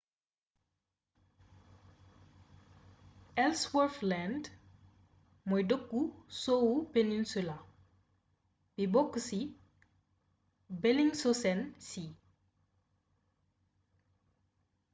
[3.43, 4.43] ellsworth land
[5.49, 6.01] mooy dëkku
[6.41, 7.55] sowwu peninsula
[8.75, 9.39] bi bokk ci
[10.81, 12.13] bellingshausen sea